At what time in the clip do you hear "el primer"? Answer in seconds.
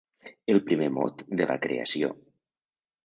0.53-0.87